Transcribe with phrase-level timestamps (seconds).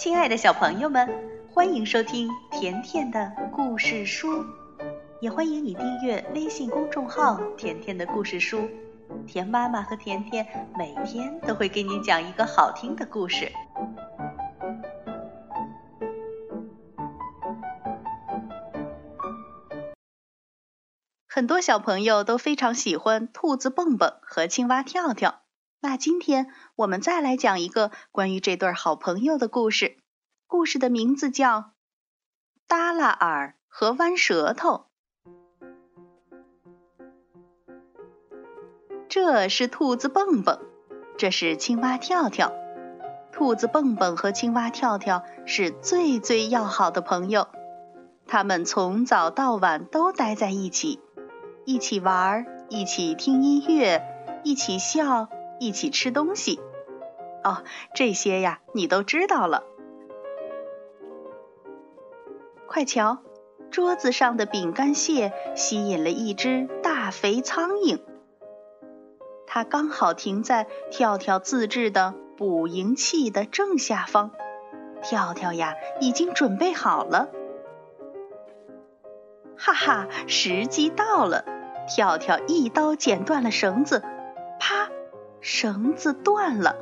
[0.00, 1.06] 亲爱的小朋友们，
[1.52, 4.46] 欢迎收听甜甜的故事书，
[5.20, 8.66] 也欢迎你订阅微信公众号“甜甜的故事书”。
[9.28, 13.52] 甜妈妈和甜甜每天都会给你讲一个好听的故事。
[21.28, 25.42] 很多小朋友都非常喜欢兔子蹦蹦和青蛙跳跳。
[25.82, 29.96] 那今天我们再来讲一个关于这对好朋友的故事。
[30.46, 31.58] 故事的名字叫
[32.68, 34.88] 《耷拉耳和弯舌头》。
[39.08, 40.60] 这是兔子蹦蹦，
[41.16, 42.52] 这是青蛙跳跳。
[43.32, 47.48] 兔子蹦蹦和青蛙跳跳是最最要好的朋友，
[48.26, 51.00] 他们从早到晚都待在一起，
[51.64, 54.02] 一起玩，一起听音乐，
[54.44, 55.30] 一起笑。
[55.60, 56.58] 一起吃东西，
[57.44, 57.62] 哦，
[57.94, 59.62] 这些呀，你都知道了。
[62.66, 63.18] 快瞧，
[63.70, 68.00] 桌子上的饼干屑吸引了一只大肥苍蝇，
[69.46, 74.30] 它刚好停在跳跳自制的捕蝇器的正下方。
[75.02, 77.28] 跳跳呀，已经准备好了。
[79.58, 81.44] 哈哈，时机到了！
[81.88, 84.02] 跳跳一刀剪断了绳子，
[85.52, 86.76] 绳子断了，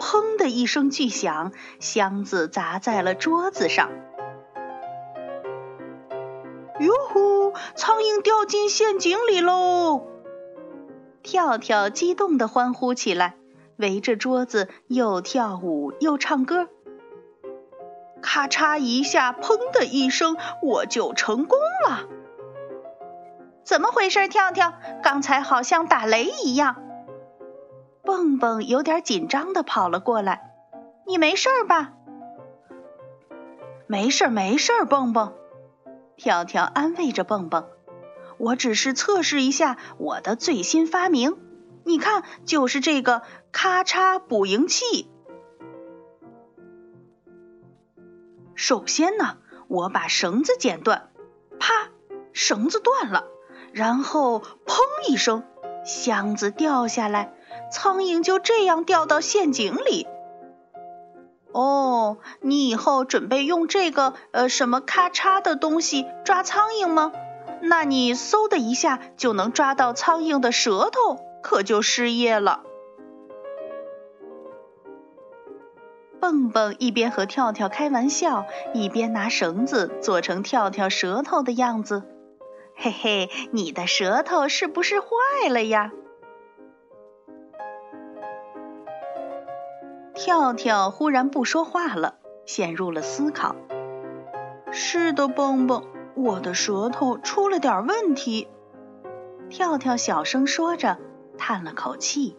[0.00, 3.90] 砰的一声巨响，箱子砸在了桌子上。
[6.80, 7.52] 哟呼！
[7.76, 10.02] 苍蝇掉进陷阱里喽！
[11.22, 13.36] 跳跳激动地欢呼起来，
[13.76, 16.66] 围着桌子又跳舞又唱歌。
[18.20, 22.08] 咔嚓一下，砰的一声，我就成功了。
[23.62, 24.26] 怎么回事？
[24.26, 24.72] 跳跳，
[25.04, 26.82] 刚才好像打雷一样。
[28.06, 30.54] 蹦蹦有点紧张的跑了过来，
[31.06, 31.92] 你没事吧？
[33.88, 35.34] 没事没事蹦蹦，
[36.16, 37.66] 跳跳安慰着蹦蹦，
[38.38, 41.36] 我只是测试一下我的最新发明，
[41.84, 45.10] 你看，就是这个咔嚓捕蝇器。
[48.54, 51.10] 首先呢，我把绳子剪断，
[51.58, 51.90] 啪，
[52.32, 53.26] 绳子断了，
[53.72, 55.42] 然后砰一声，
[55.84, 57.32] 箱子掉下来。
[57.70, 60.06] 苍蝇就这样掉到陷阱里。
[61.52, 67.12] 哦，你以后准备用这个呃什么咔嚓的东西抓苍蝇吗？
[67.62, 72.62] 那你嗖的一下就能抓到苍蝇的舌头，可就失业了。
[76.20, 82.02] 蹦蹦一边和跳跳开玩笑，一边拿绳子做成跳跳舌头的样子。
[82.74, 85.06] 嘿嘿，你的舌头是不是坏
[85.48, 85.92] 了呀？
[90.16, 92.14] 跳跳忽然不说话了，
[92.46, 93.54] 陷入了思考。
[94.72, 95.84] 是的，蹦蹦，
[96.14, 98.48] 我的舌头出了点问题。
[99.50, 100.96] 跳跳小声说着，
[101.36, 102.34] 叹了口气。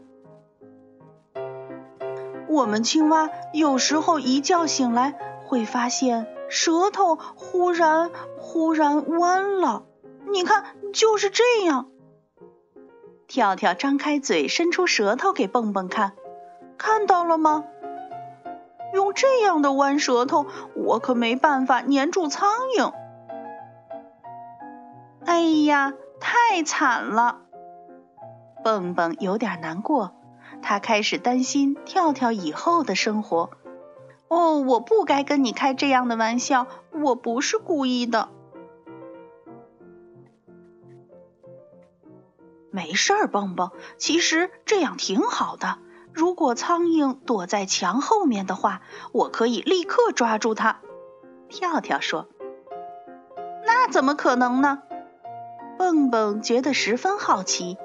[2.50, 5.14] 我们青蛙有时候一觉醒来，
[5.46, 9.86] 会发现舌头忽然忽然弯了。
[10.32, 11.92] 你看，就是这样。
[13.28, 16.14] 跳跳张开嘴，伸出舌头给蹦蹦看。
[16.78, 17.66] 看到了吗？
[18.94, 22.94] 用这样的弯舌头，我可没办法粘住苍蝇。
[25.26, 27.42] 哎呀，太惨了！
[28.64, 30.14] 蹦蹦有点难过，
[30.62, 33.50] 他开始担心跳跳以后的生活。
[34.30, 38.30] 哦，我不该跟你开这样的玩笑，我不是故意的。
[42.72, 45.78] 没事儿，蹦蹦，其实这样挺好的。
[46.18, 50.80] 如果苍蝇躲在墙后面的话，我可以立刻抓住它。
[51.48, 52.28] 跳跳说
[53.68, 54.82] ：“那怎么可能呢？”
[55.78, 57.78] 蹦蹦觉得十分好奇。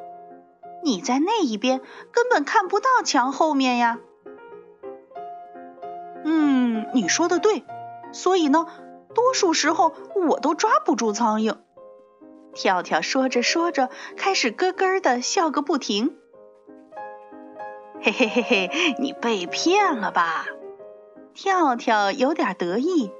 [0.82, 3.98] 你在那一边根本看不到墙后面呀。
[6.24, 7.66] 嗯，你说的对。
[8.12, 8.66] 所以呢，
[9.14, 11.58] 多数时候我都抓不住苍蝇。
[12.54, 16.16] 跳跳说着说着，开始咯咯的笑个不停。
[18.04, 20.46] 嘿嘿嘿嘿，你被骗了吧？
[21.34, 23.12] 跳跳有点得意。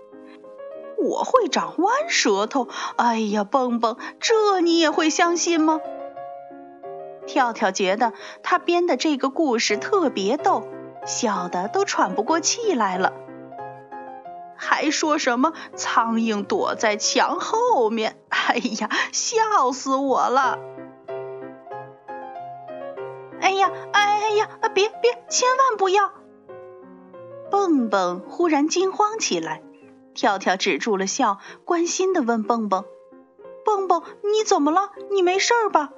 [0.99, 2.69] 我会长弯舌头。
[2.97, 5.81] 哎呀，蹦蹦，这你也会相信吗？
[7.27, 8.13] 跳跳觉得
[8.43, 10.65] 他编的这个故事特别逗，
[11.07, 13.13] 笑得都喘不过气来了。
[14.57, 18.17] 还说什么苍蝇躲在墙后面？
[18.29, 20.59] 哎呀，笑死我了！
[24.23, 26.13] 哎呀，哎呀，别别，千万不要！
[27.51, 29.63] 蹦蹦忽然惊慌起来，
[30.15, 32.85] 跳跳止住了笑，关心的问蹦蹦
[33.67, 34.93] ：“蹦蹦，你怎么了？
[35.11, 35.91] 你没事吧？”“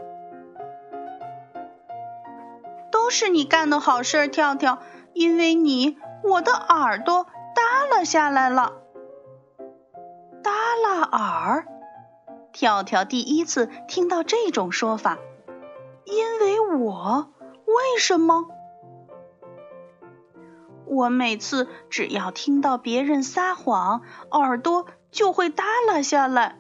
[2.90, 4.78] 都是你干的好事，跳跳，
[5.12, 8.72] 因为你，我的耳朵耷拉下来了。”
[10.42, 10.50] 耷
[10.82, 11.66] 拉耳，
[12.52, 15.18] 跳跳第一次听到这种说法。
[16.06, 17.33] 因为我，
[17.74, 18.46] 为什么？
[20.86, 26.58] 我每次只要听到别人撒谎，耳朵就会耷拉下来。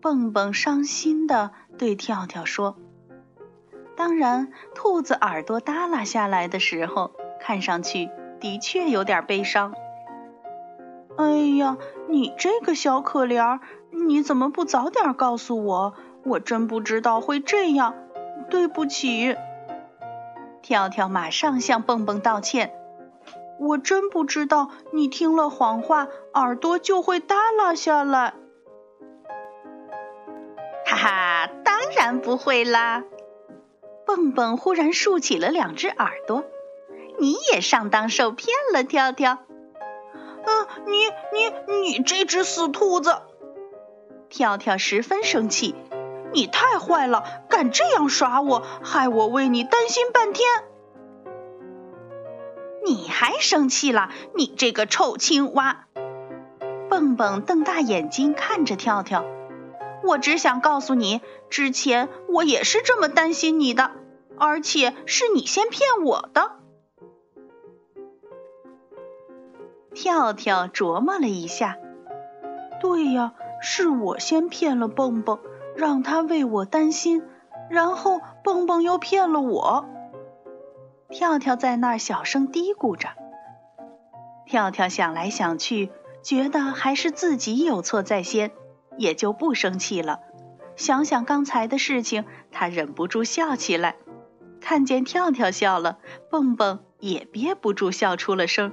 [0.00, 2.76] 蹦蹦伤心的对跳跳说
[3.96, 8.08] ：“当然，兔子耳朵耷拉下来的时候，看上去
[8.40, 9.74] 的确有点悲伤。”
[11.18, 11.76] 哎呀，
[12.08, 13.60] 你这个小可怜，
[13.90, 15.94] 你怎么不早点告诉我？
[16.24, 17.94] 我真不知道会这样，
[18.52, 19.34] 对不起。
[20.60, 22.74] 跳跳马上向蹦蹦道歉。
[23.58, 28.34] 我真不知道你听了谎话，耳朵就会耷拉下来。
[30.84, 33.04] 哈哈，当然不会啦！
[34.04, 36.44] 蹦蹦忽然竖起了两只耳朵。
[37.18, 39.38] 你也上当受骗了，跳跳。
[40.44, 40.98] 嗯，你
[41.32, 43.16] 你你这只死兔子！
[44.28, 45.74] 跳跳十分生气。
[46.32, 50.48] 你太坏了，敢这样耍我，害我为你担心半天。
[52.84, 54.10] 你还生气了？
[54.34, 55.86] 你这个臭青蛙！
[56.88, 59.24] 蹦蹦瞪大眼睛看着跳跳。
[60.04, 63.92] 我只想告诉你，之前我也是这么担心你的，
[64.36, 66.52] 而且是你先骗我的。
[69.94, 71.78] 跳跳琢磨了一下，
[72.80, 75.38] 对呀，是我先骗了蹦蹦。
[75.76, 77.22] 让他为我担心，
[77.70, 79.88] 然后蹦蹦又骗了我。
[81.08, 83.08] 跳跳在那儿小声嘀咕着。
[84.46, 85.90] 跳跳想来想去，
[86.22, 88.50] 觉得还是自己有错在先，
[88.96, 90.20] 也就不生气了。
[90.76, 93.96] 想想刚才的事情，他忍不住笑起来。
[94.60, 95.98] 看见跳跳笑了，
[96.30, 98.72] 蹦蹦也憋不住笑出了声。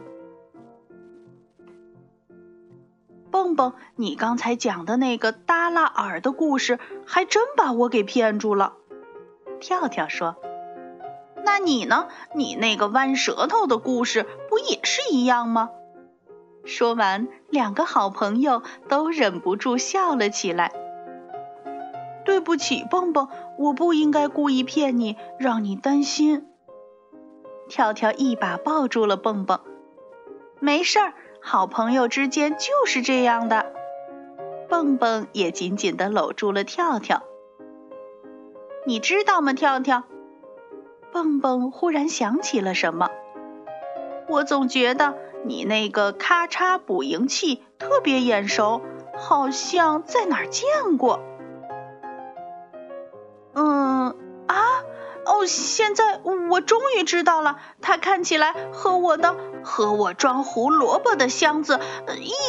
[3.31, 8.73] 蹦蹦，你刚才讲的那个耷拉耳的故事，还真把我给骗住了。
[9.59, 10.35] 跳跳说
[11.45, 12.07] ：“那你呢？
[12.33, 15.69] 你那个弯舌头的故事，不也是一样吗？”
[16.65, 20.71] 说完，两个好朋友都忍不住笑了起来。
[22.25, 23.27] 对不起，蹦蹦，
[23.57, 26.45] 我不应该故意骗你，让你担心。
[27.67, 29.59] 跳跳一把抱住了蹦蹦，
[30.59, 31.13] 没事儿。
[31.41, 33.73] 好朋友之间就是这样的，
[34.69, 37.23] 蹦蹦也紧紧地搂住了跳跳。
[38.85, 40.03] 你知道吗，跳跳？
[41.11, 43.09] 蹦蹦忽然想起了什么。
[44.27, 48.81] 我总觉得你那个咔嚓捕蝇器特别眼熟，
[49.17, 51.19] 好像在哪儿见过。
[55.45, 56.19] 现在
[56.49, 61.79] 我终于知道了，它看起来和我的和我装胡萝卜的箱子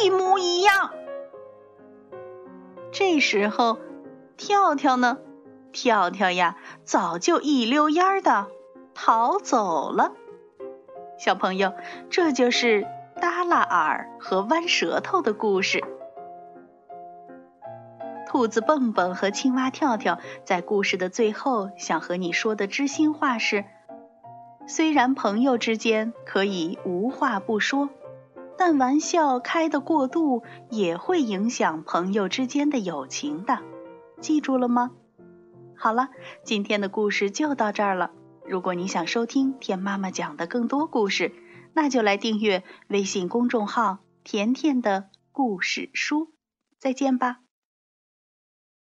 [0.03, 0.91] 一模一样。
[2.91, 3.79] 这时候，
[4.37, 5.17] 跳跳呢？
[5.71, 8.47] 跳跳呀，早就一溜烟的
[8.93, 10.11] 逃走了。
[11.17, 11.73] 小朋友，
[12.09, 12.85] 这就是
[13.21, 15.83] 耷拉耳和弯舌头的故事。
[18.31, 23.65] 兔子蹦蹦和青蛙跳跳在故事的最后想和你说的知心话是：
[24.65, 27.89] 虽然朋友之间可以无话不说，
[28.57, 33.59] 但玩笑开得过度也会影响朋友之间的友情的。
[34.21, 34.91] 记住了吗？
[35.75, 36.07] 好了，
[36.45, 38.11] 今天的故事就到这儿了。
[38.45, 41.33] 如果你想收听田妈妈讲的更多故事，
[41.73, 46.29] 那就来订阅微信公众号“甜甜的故事书”。
[46.79, 47.39] 再见吧。